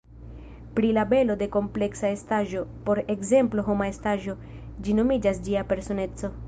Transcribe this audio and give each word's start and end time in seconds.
Pri 0.77 0.87
la 0.97 1.03
belo 1.11 1.35
de 1.41 1.47
kompleksa 1.55 2.11
estaĵo, 2.15 2.65
por 2.89 3.03
ekzemplo 3.17 3.67
homa 3.69 3.93
estaĵo, 3.95 4.37
ĝi 4.89 5.01
nomiĝas 5.03 5.49
ĝia 5.49 5.69
personeco. 5.75 6.39